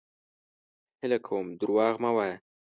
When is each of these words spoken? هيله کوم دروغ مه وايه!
هيله 0.99 1.17
کوم 1.27 1.45
دروغ 1.59 1.95
مه 2.03 2.09
وايه! 2.15 2.35